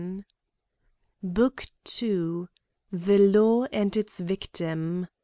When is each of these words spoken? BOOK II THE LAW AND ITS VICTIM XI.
BOOK 1.21 1.67
II 2.01 2.45
THE 2.91 3.19
LAW 3.19 3.65
AND 3.71 3.95
ITS 3.95 4.19
VICTIM 4.19 5.03
XI. 5.03 5.09